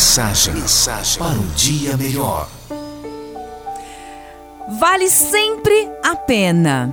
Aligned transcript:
Mensagem, 0.00 0.54
mensagem 0.54 1.18
para 1.18 1.38
um 1.38 1.46
dia 1.48 1.94
melhor. 1.94 2.48
Vale 4.78 5.10
sempre 5.10 5.90
a 6.02 6.16
pena. 6.16 6.90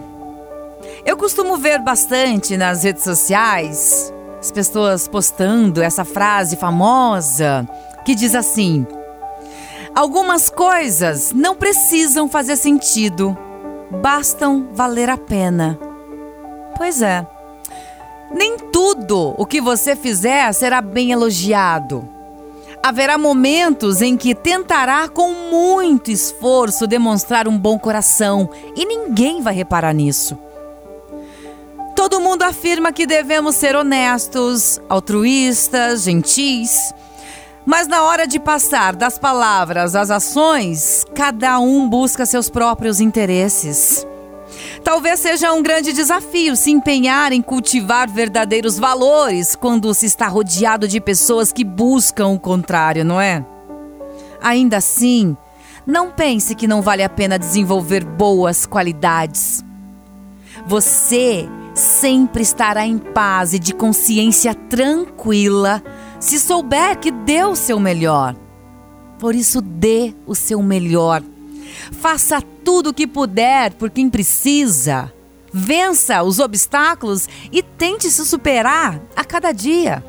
Eu 1.05 1.15
costumo 1.15 1.55
ver 1.55 1.79
bastante 1.79 2.57
nas 2.57 2.83
redes 2.83 3.05
sociais 3.05 4.13
as 4.37 4.51
pessoas 4.51 5.07
postando 5.07 5.81
essa 5.81 6.03
frase 6.03 6.57
famosa 6.57 7.65
que 8.03 8.13
diz 8.13 8.35
assim: 8.35 8.85
Algumas 9.95 10.49
coisas 10.49 11.31
não 11.31 11.55
precisam 11.55 12.27
fazer 12.27 12.57
sentido, 12.57 13.37
bastam 14.01 14.67
valer 14.73 15.09
a 15.09 15.17
pena. 15.17 15.79
Pois 16.75 17.01
é. 17.01 17.25
Nem 18.33 18.57
tudo 18.57 19.33
o 19.37 19.45
que 19.45 19.61
você 19.61 19.95
fizer 19.95 20.51
será 20.51 20.81
bem 20.81 21.13
elogiado. 21.13 22.16
Haverá 22.87 23.17
momentos 23.17 24.01
em 24.01 24.15
que 24.15 24.33
tentará 24.33 25.09
com 25.09 25.33
muito 25.51 26.09
esforço 26.09 26.87
demonstrar 26.87 27.45
um 27.45 27.57
bom 27.57 27.77
coração 27.77 28.49
e 28.77 28.85
ninguém 28.85 29.41
vai 29.41 29.53
reparar 29.53 29.91
nisso. 29.91 30.37
Todo 31.97 32.21
mundo 32.21 32.43
afirma 32.43 32.93
que 32.93 33.05
devemos 33.05 33.57
ser 33.57 33.75
honestos, 33.75 34.79
altruístas, 34.87 36.03
gentis. 36.03 36.93
Mas 37.65 37.89
na 37.89 38.03
hora 38.03 38.25
de 38.25 38.39
passar 38.39 38.95
das 38.95 39.19
palavras 39.19 39.93
às 39.93 40.09
ações, 40.09 41.05
cada 41.13 41.59
um 41.59 41.89
busca 41.89 42.25
seus 42.25 42.49
próprios 42.49 43.01
interesses. 43.01 44.07
Talvez 44.87 45.19
seja 45.19 45.51
um 45.51 45.61
grande 45.61 45.91
desafio 45.91 46.55
se 46.55 46.71
empenhar 46.71 47.33
em 47.33 47.41
cultivar 47.41 48.09
verdadeiros 48.09 48.79
valores 48.79 49.53
quando 49.53 49.93
se 49.93 50.05
está 50.05 50.29
rodeado 50.29 50.87
de 50.87 51.01
pessoas 51.01 51.51
que 51.51 51.65
buscam 51.65 52.27
o 52.27 52.39
contrário, 52.39 53.03
não 53.03 53.19
é? 53.19 53.45
Ainda 54.41 54.77
assim, 54.77 55.35
não 55.85 56.09
pense 56.09 56.55
que 56.55 56.69
não 56.69 56.81
vale 56.81 57.03
a 57.03 57.09
pena 57.09 57.37
desenvolver 57.37 58.05
boas 58.05 58.65
qualidades. 58.65 59.61
Você 60.65 61.49
sempre 61.75 62.41
estará 62.41 62.87
em 62.87 62.97
paz 62.97 63.53
e 63.53 63.59
de 63.59 63.73
consciência 63.73 64.55
tranquila 64.55 65.83
se 66.17 66.39
souber 66.39 66.97
que 66.97 67.11
deu 67.11 67.49
o 67.49 67.55
seu 67.57 67.77
melhor. 67.77 68.37
Por 69.19 69.35
isso, 69.35 69.61
dê 69.61 70.13
o 70.25 70.33
seu 70.33 70.63
melhor. 70.63 71.21
Faça 71.91 72.41
tudo 72.63 72.89
o 72.89 72.93
que 72.93 73.07
puder 73.07 73.73
por 73.73 73.89
quem 73.89 74.09
precisa. 74.09 75.11
Vença 75.51 76.21
os 76.23 76.39
obstáculos 76.39 77.27
e 77.51 77.63
tente 77.63 78.11
se 78.11 78.25
superar 78.25 78.99
a 79.15 79.23
cada 79.23 79.51
dia. 79.51 80.03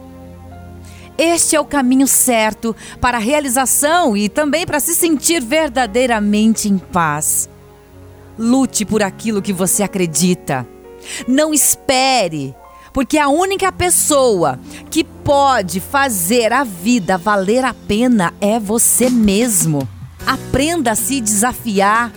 Este 1.17 1.57
é 1.57 1.61
o 1.61 1.65
caminho 1.65 2.07
certo 2.07 2.77
para 3.01 3.19
a 3.19 3.21
realização 3.21 4.17
e 4.17 4.29
também 4.29 4.65
para 4.65 4.79
se 4.79 4.95
sentir 4.95 5.43
verdadeiramente 5.43 6.69
em 6.69 6.79
paz. 6.79 7.49
Lute 8.39 8.85
por 8.85 9.03
aquilo 9.03 9.43
que 9.43 9.53
você 9.53 9.83
acredita. 9.83 10.65
Não 11.27 11.53
espere, 11.53 12.55
porque 12.93 13.19
a 13.19 13.29
única 13.29 13.73
pessoa 13.73 14.61
que 14.91 15.03
pode 15.03 15.81
fazer 15.81 16.53
a 16.53 16.63
vida 16.63 17.19
valer 17.19 17.65
a 17.65 17.75
pena 17.75 18.33
é 18.41 18.61
você 18.61 19.11
mesmo. 19.11 19.89
Aprenda 20.29 20.91
a 20.91 20.95
se 20.95 21.23
desafiar. 21.23 22.13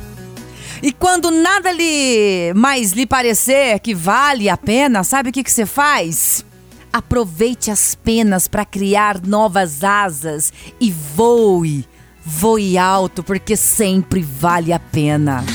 E 0.84 0.92
quando 0.92 1.32
nada 1.32 1.72
lhe 1.72 2.52
mais 2.54 2.92
lhe 2.92 3.06
parecer 3.06 3.80
que 3.80 3.96
vale 3.96 4.50
a 4.50 4.58
pena, 4.58 5.02
sabe 5.02 5.30
o 5.30 5.32
que, 5.32 5.42
que 5.42 5.50
você 5.50 5.66
faz? 5.66 6.44
Aproveite 6.92 7.72
as 7.72 7.96
penas 7.96 8.50
para 8.50 8.66
criar 8.66 9.26
novas 9.26 9.82
asas 9.82 10.52
e 10.78 10.92
voe. 10.92 11.88
Voe 12.26 12.78
alto, 12.78 13.24
porque 13.24 13.56
sempre 13.56 14.22
vale 14.22 14.74
a 14.74 14.80
pena. 14.80 15.46